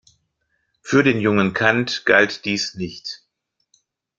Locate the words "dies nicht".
2.45-3.21